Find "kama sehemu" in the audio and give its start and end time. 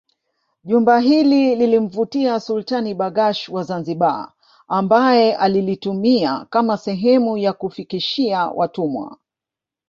6.49-7.37